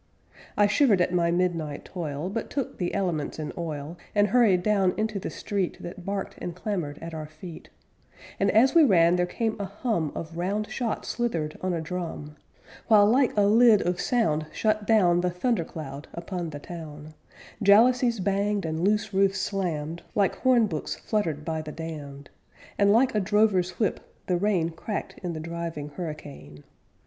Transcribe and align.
I 0.57 0.65
shivered 0.65 0.99
at 0.99 1.13
my 1.13 1.29
midnight 1.29 1.85
toil, 1.85 2.27
But 2.31 2.49
took 2.49 2.79
the 2.79 2.95
elements 2.95 3.37
and 3.37 3.53
oil, 3.55 3.99
And 4.15 4.29
hurried 4.29 4.63
down 4.63 4.95
into 4.97 5.19
the 5.19 5.29
street 5.29 5.77
That 5.83 6.03
barked 6.03 6.39
and 6.39 6.55
clamored 6.55 6.97
at 7.03 7.13
our 7.13 7.27
feet 7.27 7.69
And 8.39 8.49
as 8.49 8.73
we 8.73 8.83
ran 8.83 9.15
there 9.15 9.27
came 9.27 9.55
a 9.59 9.65
hum 9.65 10.11
Of 10.15 10.35
round 10.39 10.67
shot 10.71 11.05
slithered 11.05 11.55
on 11.61 11.73
a 11.75 11.81
drum, 11.81 12.35
While 12.87 13.05
like 13.05 13.37
a 13.37 13.43
lid 13.45 13.83
of 13.83 14.01
sound 14.01 14.47
shut 14.51 14.87
down 14.87 15.21
The 15.21 15.29
thunder 15.29 15.63
cloud 15.63 16.07
upon 16.15 16.49
the 16.49 16.57
town; 16.57 17.13
Jalousies 17.61 18.19
banged 18.21 18.65
and 18.65 18.83
loose 18.83 19.13
roofs 19.13 19.39
slammed, 19.39 20.01
Like 20.15 20.37
hornbooks 20.41 20.95
fluttered 20.95 21.45
by 21.45 21.61
the 21.61 21.71
damned; 21.71 22.31
And 22.75 22.91
like 22.91 23.13
a 23.13 23.19
drover's 23.19 23.77
whip 23.77 23.99
the 24.25 24.37
rain 24.37 24.71
Cracked 24.71 25.19
in 25.21 25.33
the 25.33 25.39
driving 25.39 25.89
hurricane. 25.89 26.63